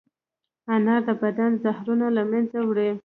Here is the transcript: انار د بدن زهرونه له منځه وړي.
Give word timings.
انار 0.73 1.01
د 1.07 1.09
بدن 1.23 1.51
زهرونه 1.63 2.07
له 2.17 2.23
منځه 2.31 2.59
وړي. 2.67 2.89